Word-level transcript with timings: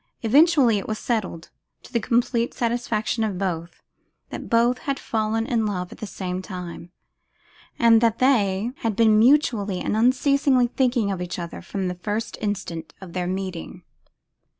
Eventually 0.23 0.79
it 0.79 0.87
was 0.87 0.97
settled, 0.97 1.51
to 1.83 1.93
the 1.93 1.99
complete 1.99 2.55
satisfaction 2.55 3.23
of 3.23 3.37
both, 3.37 3.83
that 4.31 4.49
both 4.49 4.79
had 4.79 4.97
fallen 4.97 5.45
in 5.45 5.67
love 5.67 5.91
at 5.91 5.99
the 5.99 6.07
same 6.07 6.41
time, 6.41 6.89
and 7.77 8.01
that 8.01 8.17
they 8.17 8.71
had 8.77 8.95
been 8.95 9.19
mutually 9.19 9.79
and 9.79 9.95
unceasingly 9.95 10.65
thinking 10.65 11.11
of 11.11 11.21
each 11.21 11.37
other 11.37 11.61
from 11.61 11.87
the 11.87 11.93
first 12.01 12.35
instant 12.41 12.95
of 12.99 13.13
their 13.13 13.27
meeting. 13.27 13.83